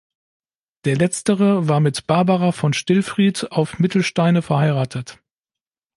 [0.85, 5.19] Der letztere war mit Barbara von Stillfried auf Mittelsteine verheiratet.